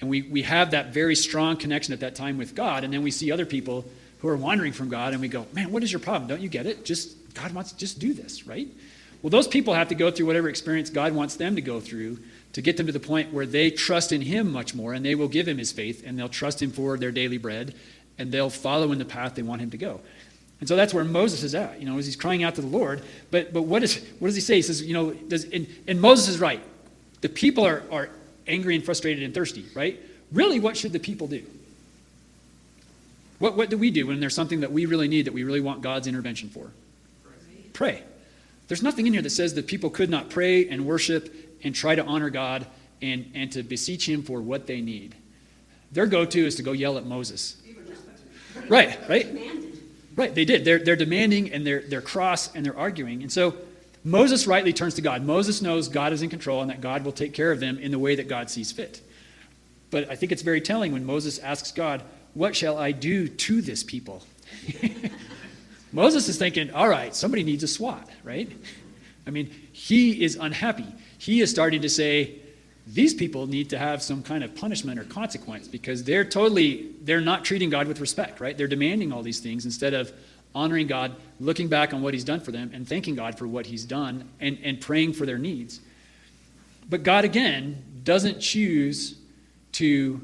[0.00, 3.02] and we, we have that very strong connection at that time with God, and then
[3.02, 3.84] we see other people
[4.20, 6.28] who are wandering from God, and we go, Man, what is your problem?
[6.28, 6.84] Don't you get it?
[6.84, 8.68] Just God wants to just do this, right?
[9.22, 12.18] Well, those people have to go through whatever experience God wants them to go through
[12.52, 15.14] to get them to the point where they trust in Him much more and they
[15.14, 17.74] will give Him His faith and they'll trust Him for their daily bread
[18.16, 20.00] and they'll follow in the path they want Him to go.
[20.60, 22.66] And so that's where Moses is at, you know, as he's crying out to the
[22.66, 23.02] Lord.
[23.30, 24.56] But, but what, is, what does he say?
[24.56, 26.60] He says, you know, does, and, and Moses is right.
[27.20, 28.10] The people are, are
[28.46, 30.00] angry and frustrated and thirsty, right?
[30.32, 31.44] Really, what should the people do?
[33.38, 35.60] What, what do we do when there's something that we really need, that we really
[35.60, 36.70] want God's intervention for?
[37.78, 38.02] Pray.
[38.66, 41.94] There's nothing in here that says that people could not pray and worship and try
[41.94, 42.66] to honor God
[43.00, 45.14] and, and to beseech Him for what they need.
[45.92, 47.56] Their go to is to go yell at Moses.
[48.68, 49.28] Right, right?
[50.16, 50.64] Right, they did.
[50.64, 53.22] They're, they're demanding and they're, they're cross and they're arguing.
[53.22, 53.54] And so
[54.02, 55.22] Moses rightly turns to God.
[55.22, 57.92] Moses knows God is in control and that God will take care of them in
[57.92, 59.00] the way that God sees fit.
[59.92, 62.02] But I think it's very telling when Moses asks God,
[62.34, 64.24] What shall I do to this people?
[65.92, 68.50] Moses is thinking, all right, somebody needs a SWAT, right?
[69.26, 70.86] I mean, he is unhappy.
[71.18, 72.36] He is starting to say,
[72.86, 77.20] these people need to have some kind of punishment or consequence because they're totally, they're
[77.20, 78.56] not treating God with respect, right?
[78.56, 80.10] They're demanding all these things instead of
[80.54, 83.66] honoring God, looking back on what he's done for them and thanking God for what
[83.66, 85.80] he's done and, and praying for their needs.
[86.88, 89.18] But God, again, doesn't choose
[89.72, 90.20] to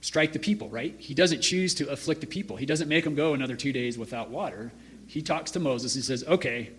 [0.00, 0.94] strike the people, right?
[0.98, 2.56] He doesn't choose to afflict the people.
[2.56, 4.70] He doesn't make them go another two days without water
[5.08, 5.94] he talks to Moses.
[5.94, 6.70] He says, Okay,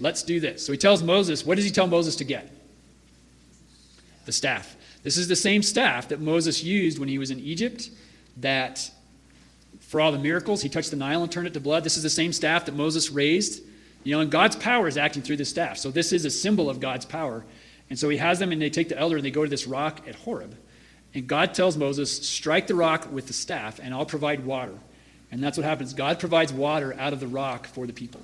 [0.00, 0.66] let's do this.
[0.66, 2.50] So he tells Moses, what does he tell Moses to get?
[4.24, 4.74] The staff.
[5.04, 7.90] This is the same staff that Moses used when he was in Egypt,
[8.38, 8.90] that
[9.80, 11.84] for all the miracles, he touched the Nile and turned it to blood.
[11.84, 13.62] This is the same staff that Moses raised.
[14.02, 15.76] You know, and God's power is acting through the staff.
[15.78, 17.44] So this is a symbol of God's power.
[17.90, 19.66] And so he has them, and they take the elder and they go to this
[19.66, 20.56] rock at Horeb.
[21.14, 24.74] And God tells Moses, Strike the rock with the staff, and I'll provide water.
[25.30, 25.92] And that's what happens.
[25.94, 28.20] God provides water out of the rock for the people.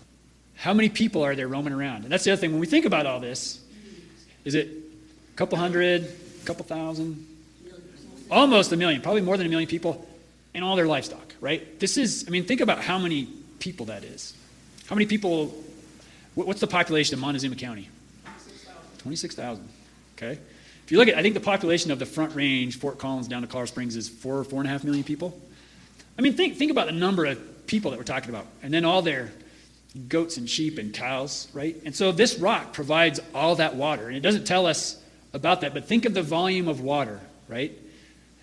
[0.57, 2.05] How many people are there roaming around?
[2.05, 2.53] And that's the other thing.
[2.53, 3.61] When we think about all this,
[4.45, 7.27] is it a couple hundred, a couple thousand?
[8.31, 10.07] Almost a million, probably more than a million people,
[10.55, 11.79] and all their livestock, right?
[11.79, 14.35] This is, I mean, think about how many people that is.
[14.87, 15.55] How many people,
[16.35, 17.88] what's the population of Montezuma County?
[18.99, 19.69] 26,000.
[20.17, 20.38] Okay?
[20.85, 23.43] If you look at, I think the population of the Front Range, Fort Collins down
[23.43, 25.38] to Colorado Springs, is four, four and a half million people.
[26.18, 28.85] I mean, think, think about the number of people that we're talking about, and then
[28.85, 29.33] all their
[30.09, 31.77] goats and sheep and cows, right?
[31.85, 35.00] And so this rock provides all that water, and it doesn't tell us
[35.33, 37.72] about that, but think of the volume of water, right?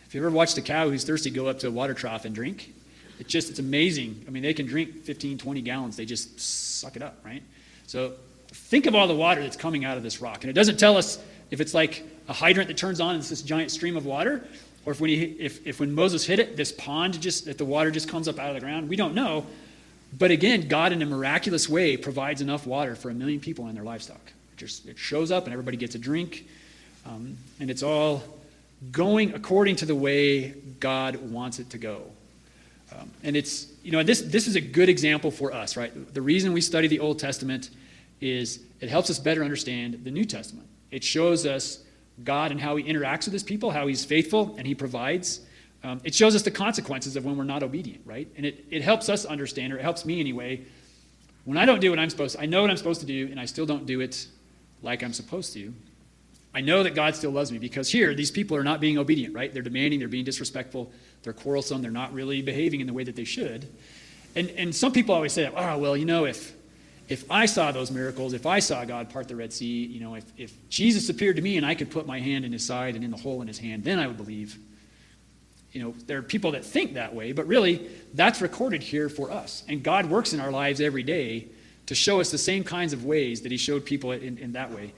[0.06, 2.36] If you ever watched a cow who's thirsty go up to a water trough and
[2.36, 2.74] drink,
[3.20, 4.26] it's just, it's amazing.
[4.28, 7.44] I mean, they can drink 15, 20 gallons, they just suck it up, right?
[7.88, 8.14] So
[8.48, 10.44] think of all the water that's coming out of this rock.
[10.44, 13.30] And it doesn't tell us if it's like a hydrant that turns on and it's
[13.30, 14.44] this giant stream of water,
[14.86, 17.66] or if when, he, if, if when Moses hit it, this pond just, that the
[17.66, 18.90] water just comes up out of the ground.
[18.90, 19.46] We don't know.
[20.18, 23.76] But again, God in a miraculous way provides enough water for a million people and
[23.76, 24.22] their livestock.
[24.54, 26.48] It just it shows up and everybody gets a drink.
[27.06, 28.24] Um, and it's all
[28.92, 32.04] going according to the way God wants it to go.
[32.94, 36.14] Um, and it's, you know, this, this is a good example for us, right?
[36.14, 37.70] The reason we study the Old Testament
[38.20, 40.68] is it helps us better understand the New Testament.
[40.92, 41.84] It shows us
[42.24, 45.42] God and how he interacts with his people, how he's faithful and he provides.
[45.84, 48.28] Um, it shows us the consequences of when we're not obedient, right?
[48.38, 50.66] And it, it helps us understand, or it helps me anyway,
[51.46, 53.28] when I don't do what I'm supposed to, I know what I'm supposed to do,
[53.32, 54.28] and I still don't do it
[54.84, 55.74] like I'm supposed to.
[56.54, 59.34] I know that God still loves me because here, these people are not being obedient,
[59.34, 59.52] right?
[59.52, 60.92] They're demanding, they're being disrespectful,
[61.24, 63.68] they're quarrelsome, they're not really behaving in the way that they should.
[64.36, 66.54] And, and some people always say, oh, well, you know, if,
[67.12, 70.16] if I saw those miracles, if I saw God part the Red Sea, you know,
[70.16, 72.96] if, if Jesus appeared to me and I could put my hand in his side
[72.96, 74.58] and in the hole in his hand, then I would believe.
[75.74, 79.30] You know, there are people that think that way, but really, that's recorded here for
[79.30, 79.64] us.
[79.68, 81.50] And God works in our lives every day
[81.88, 84.72] to show us the same kinds of ways that he showed people in, in that
[84.72, 84.94] way.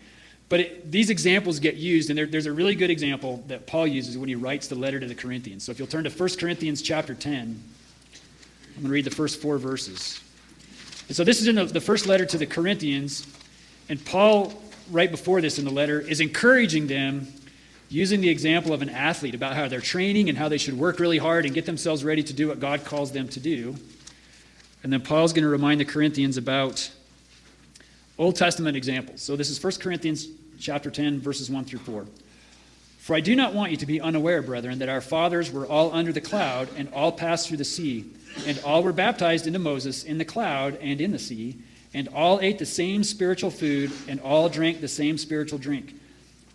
[0.50, 3.88] But it, these examples get used, and there, there's a really good example that Paul
[3.88, 5.64] uses when he writes the letter to the Corinthians.
[5.64, 9.42] So if you'll turn to 1 Corinthians chapter 10, I'm going to read the first
[9.42, 10.23] four verses.
[11.14, 13.28] And so this is in the, the first letter to the Corinthians,
[13.88, 14.52] and Paul,
[14.90, 17.28] right before this in the letter, is encouraging them
[17.88, 21.00] using the example of an athlete about how they're training and how they should work
[21.00, 23.76] really hard and get themselves ready to do what God calls them to do.
[24.82, 26.90] And then Paul's going to remind the Corinthians about
[28.18, 29.22] Old Testament examples.
[29.22, 32.08] So this is 1 Corinthians chapter 10 verses 1 through 4.
[33.04, 35.94] For I do not want you to be unaware, brethren, that our fathers were all
[35.94, 38.06] under the cloud and all passed through the sea,
[38.48, 41.58] and all were baptized into Moses in the cloud and in the sea,
[41.94, 45.94] and all ate the same spiritual food and all drank the same spiritual drink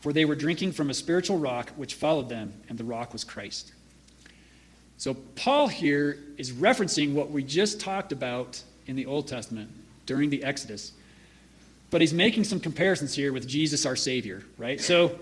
[0.01, 3.25] for they were drinking from a spiritual rock which followed them, and the rock was
[3.25, 3.73] Christ.
[4.97, 9.71] So, Paul here is referencing what we just talked about in the Old Testament
[10.07, 10.93] during the Exodus.
[11.91, 14.81] But he's making some comparisons here with Jesus, our Savior, right?
[14.81, 15.19] So,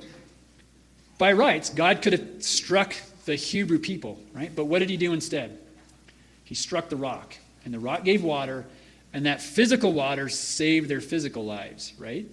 [1.19, 4.55] by rights, God could have struck the Hebrew people, right?
[4.55, 5.59] But what did he do instead?
[6.45, 8.65] He struck the rock, and the rock gave water,
[9.13, 12.27] and that physical water saved their physical lives, right?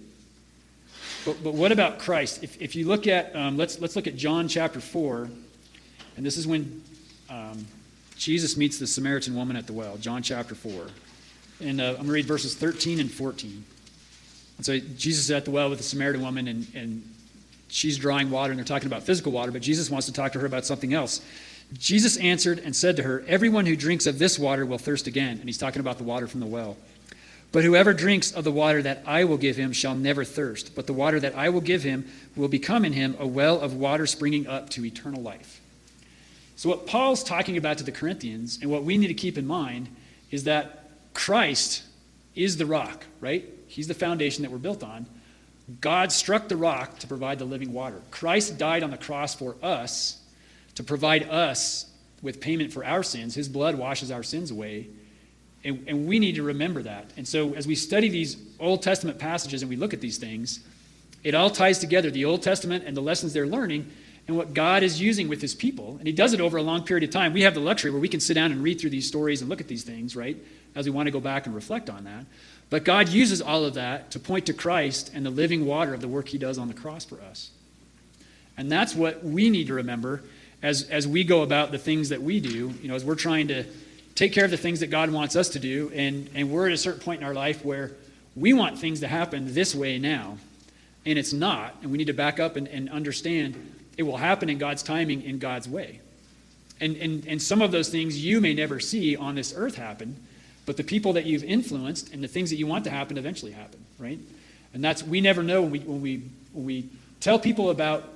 [1.24, 2.42] But, but what about Christ?
[2.42, 5.28] If, if you look at, um, let's, let's look at John chapter 4,
[6.16, 6.82] and this is when
[7.30, 7.66] um,
[8.16, 10.86] Jesus meets the Samaritan woman at the well, John chapter 4.
[11.60, 13.64] And uh, I'm going to read verses 13 and 14.
[14.58, 17.13] And so Jesus is at the well with the Samaritan woman, and, and
[17.74, 20.38] she's drawing water, and they're talking about physical water, but Jesus wants to talk to
[20.38, 21.20] her about something else.
[21.72, 25.38] Jesus answered and said to her, Everyone who drinks of this water will thirst again.
[25.38, 26.76] And he's talking about the water from the well.
[27.50, 30.86] But whoever drinks of the water that I will give him shall never thirst, but
[30.86, 32.06] the water that I will give him
[32.36, 35.60] will become in him a well of water springing up to eternal life.
[36.56, 39.46] So, what Paul's talking about to the Corinthians, and what we need to keep in
[39.46, 39.88] mind,
[40.30, 41.82] is that Christ
[42.34, 43.44] is the rock, right?
[43.66, 45.06] He's the foundation that we're built on.
[45.80, 48.00] God struck the rock to provide the living water.
[48.10, 50.20] Christ died on the cross for us
[50.74, 51.86] to provide us
[52.22, 53.34] with payment for our sins.
[53.34, 54.88] His blood washes our sins away.
[55.62, 57.10] And, and we need to remember that.
[57.16, 60.60] And so, as we study these Old Testament passages and we look at these things,
[61.22, 63.90] it all ties together the Old Testament and the lessons they're learning
[64.28, 65.96] and what God is using with his people.
[65.98, 67.32] And he does it over a long period of time.
[67.32, 69.50] We have the luxury where we can sit down and read through these stories and
[69.50, 70.36] look at these things, right?
[70.74, 72.26] As we want to go back and reflect on that.
[72.70, 76.00] But God uses all of that to point to Christ and the living water of
[76.00, 77.50] the work he does on the cross for us.
[78.56, 80.22] And that's what we need to remember
[80.62, 83.48] as, as we go about the things that we do, you know, as we're trying
[83.48, 83.64] to
[84.14, 85.90] take care of the things that God wants us to do.
[85.94, 87.92] And, and we're at a certain point in our life where
[88.36, 90.38] we want things to happen this way now,
[91.06, 91.76] and it's not.
[91.82, 95.22] And we need to back up and, and understand it will happen in God's timing,
[95.22, 96.00] in God's way.
[96.80, 100.16] And, and, and some of those things you may never see on this earth happen,
[100.66, 103.52] but the people that you've influenced and the things that you want to happen eventually
[103.52, 104.18] happen, right?
[104.72, 106.22] And that's, we never know when we, when we,
[106.52, 106.88] when we
[107.20, 108.08] tell people about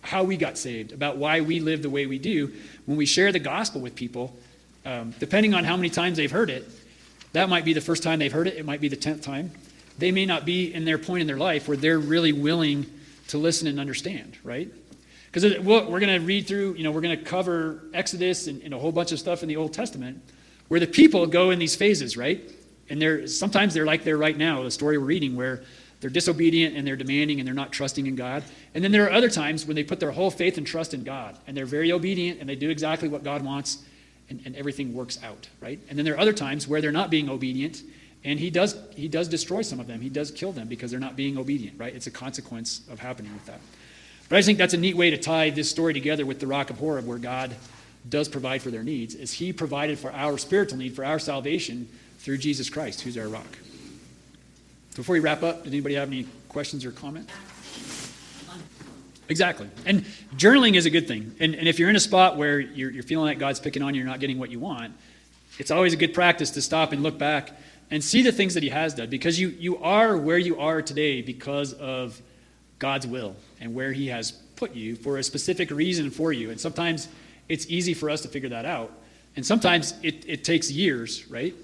[0.00, 2.52] how we got saved, about why we live the way we do,
[2.86, 4.36] when we share the gospel with people,
[4.84, 6.68] um, depending on how many times they've heard it,
[7.32, 9.50] that might be the first time they've heard it, it might be the tenth time.
[9.98, 12.86] They may not be in their point in their life where they're really willing
[13.28, 14.70] to listen and understand, right?
[15.30, 18.72] Because we're going to read through, you know, we're going to cover Exodus and, and,
[18.72, 20.22] a whole bunch of stuff in the Old Testament
[20.68, 22.50] where the people go in these phases, right?
[22.88, 25.62] And they're sometimes they're like they're right now, the story we're reading, where
[26.00, 28.42] they're disobedient and they're demanding and they're not trusting in God.
[28.74, 31.04] And then there are other times when they put their whole faith and trust in
[31.04, 33.82] God and they're very obedient and they do exactly what God wants
[34.28, 35.78] and, and everything works out, right?
[35.88, 37.82] And then there are other times where they're not being obedient
[38.24, 40.00] and he does he does destroy some of them.
[40.00, 41.94] He does kill them because they're not being obedient, right?
[41.94, 43.60] It's a consequence of happening with that.
[44.28, 46.70] But I think that's a neat way to tie this story together with the rock
[46.70, 47.54] of Horeb, where God
[48.08, 51.88] does provide for their needs, is He provided for our spiritual need, for our salvation,
[52.18, 53.46] through Jesus Christ, who's our rock.
[54.94, 57.32] Before we wrap up, did anybody have any questions or comments?
[59.28, 59.68] Exactly.
[59.84, 60.04] And
[60.36, 61.34] journaling is a good thing.
[61.40, 63.94] And, and if you're in a spot where you're, you're feeling like God's picking on
[63.94, 64.94] you, you're not getting what you want,
[65.58, 67.50] it's always a good practice to stop and look back
[67.90, 70.82] and see the things that He has done because you, you are where you are
[70.82, 72.20] today because of
[72.78, 76.50] God's will and where He has put you for a specific reason for you.
[76.50, 77.08] And sometimes
[77.48, 78.92] it's easy for us to figure that out.
[79.36, 81.54] And sometimes it, it takes years, right?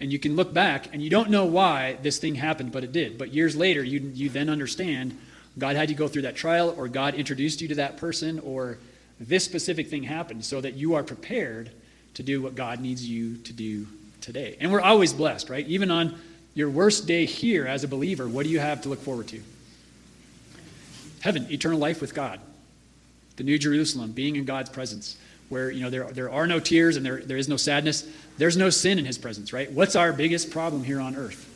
[0.00, 2.92] And you can look back and you don't know why this thing happened, but it
[2.92, 3.18] did.
[3.18, 5.18] But years later, you, you then understand
[5.58, 8.78] God had you go through that trial, or God introduced you to that person, or
[9.18, 11.70] this specific thing happened so that you are prepared
[12.14, 13.86] to do what God needs you to do
[14.20, 14.56] today.
[14.60, 15.66] And we're always blessed, right?
[15.66, 16.18] Even on
[16.54, 19.40] your worst day here as a believer, what do you have to look forward to?
[21.20, 22.38] Heaven, eternal life with God,
[23.38, 25.16] the New Jerusalem, being in God's presence,
[25.48, 28.06] where you know there, there are no tears and there, there is no sadness.
[28.36, 29.70] There's no sin in his presence, right?
[29.72, 31.46] What's our biggest problem here on earth?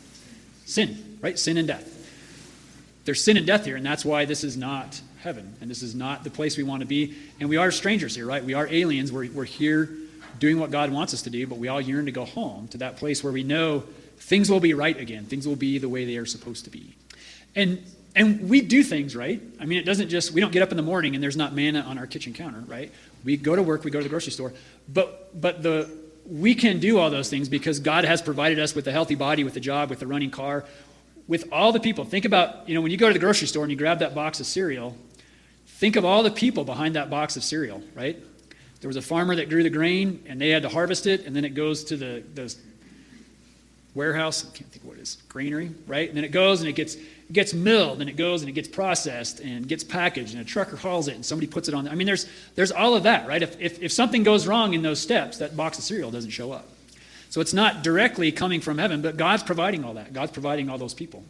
[0.65, 1.37] Sin, right?
[1.37, 1.99] Sin and death.
[3.05, 5.93] There's sin and death here, and that's why this is not heaven, and this is
[5.93, 7.15] not the place we want to be.
[7.39, 8.43] And we are strangers here, right?
[8.43, 9.11] We are aliens.
[9.11, 9.89] We're, we're here
[10.39, 12.77] doing what God wants us to do, but we all yearn to go home to
[12.79, 13.83] that place where we know
[14.17, 15.25] things will be right again.
[15.25, 16.95] Things will be the way they are supposed to be.
[17.55, 17.83] And
[18.15, 19.41] and we do things right.
[19.59, 21.53] I mean, it doesn't just we don't get up in the morning and there's not
[21.53, 22.91] manna on our kitchen counter, right?
[23.23, 24.53] We go to work, we go to the grocery store,
[24.87, 25.89] but but the
[26.25, 29.43] we can do all those things because God has provided us with a healthy body,
[29.43, 30.63] with a job, with a running car,
[31.27, 32.05] with all the people.
[32.05, 34.15] Think about, you know, when you go to the grocery store and you grab that
[34.15, 34.95] box of cereal,
[35.65, 38.17] think of all the people behind that box of cereal, right?
[38.79, 41.35] There was a farmer that grew the grain and they had to harvest it, and
[41.35, 42.53] then it goes to the, the
[43.93, 44.45] warehouse.
[44.45, 46.07] I can't think what it is, granary, right?
[46.07, 46.97] And then it goes and it gets
[47.33, 50.77] gets milled and it goes and it gets processed and gets packaged and a trucker
[50.77, 51.87] hauls it and somebody puts it on.
[51.87, 53.41] I mean, there's there's all of that, right?
[53.41, 56.51] If, if, if something goes wrong in those steps, that box of cereal doesn't show
[56.51, 56.67] up.
[57.29, 60.13] So it's not directly coming from heaven, but God's providing all that.
[60.13, 61.23] God's providing all those people.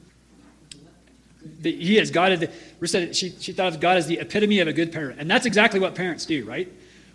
[1.61, 2.11] He is.
[2.11, 5.19] God is the, she, she thought of God as the epitome of a good parent.
[5.19, 6.69] And that's exactly what parents do, right?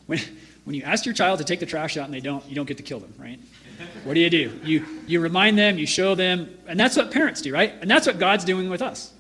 [0.06, 0.18] When,
[0.64, 2.66] when you ask your child to take the trash out and they don't, you don't
[2.66, 3.38] get to kill them, right?
[4.04, 4.60] What do you do?
[4.64, 7.74] You, you remind them, you show them, and that's what parents do, right?
[7.80, 9.12] And that's what God's doing with us.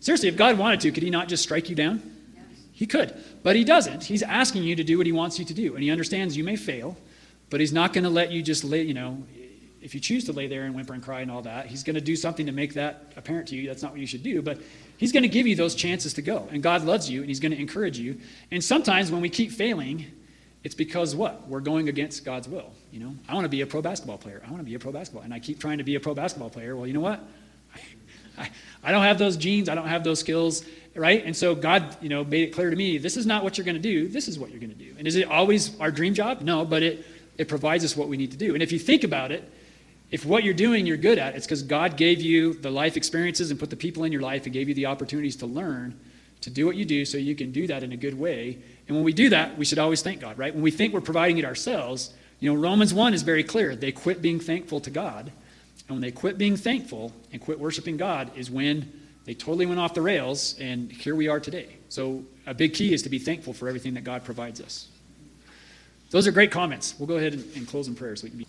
[0.00, 2.02] Seriously, if God wanted to, could He not just strike you down?
[2.72, 4.04] He could, but He doesn't.
[4.04, 6.44] He's asking you to do what He wants you to do, and He understands you
[6.44, 6.96] may fail,
[7.50, 9.22] but he's not going to let you just lay, you know,
[9.80, 11.94] if you choose to lay there and whimper and cry and all that, he's going
[11.94, 13.68] to do something to make that apparent to you.
[13.68, 14.58] That's not what you should do, but
[14.96, 16.48] he's going to give you those chances to go.
[16.50, 18.18] And God loves you and he's going to encourage you.
[18.50, 20.06] And sometimes when we keep failing,
[20.64, 21.46] it's because what?
[21.46, 22.72] We're going against God's will.
[22.90, 24.42] You know, I want to be a pro basketball player.
[24.44, 25.22] I want to be a pro basketball.
[25.22, 26.74] And I keep trying to be a pro basketball player.
[26.74, 27.22] Well, you know what?
[28.38, 28.50] I,
[28.82, 29.68] I don't have those genes.
[29.68, 31.24] I don't have those skills, right?
[31.24, 33.64] And so God, you know, made it clear to me, this is not what you're
[33.64, 34.08] going to do.
[34.08, 34.94] This is what you're going to do.
[34.98, 36.40] And is it always our dream job?
[36.40, 37.06] No, but it
[37.36, 38.54] it provides us what we need to do.
[38.54, 39.50] And if you think about it,
[40.10, 43.50] if what you're doing you're good at, it's because God gave you the life experiences
[43.50, 45.98] and put the people in your life and gave you the opportunities to learn
[46.44, 48.58] to do what you do so you can do that in a good way.
[48.86, 50.54] And when we do that, we should always thank God, right?
[50.54, 53.74] When we think we're providing it ourselves, you know, Romans 1 is very clear.
[53.74, 55.32] They quit being thankful to God.
[55.88, 58.92] And when they quit being thankful and quit worshiping God is when
[59.24, 61.76] they totally went off the rails, and here we are today.
[61.88, 64.88] So, a big key is to be thankful for everything that God provides us.
[66.10, 66.94] Those are great comments.
[66.98, 68.42] We'll go ahead and, and close in prayer so we can be.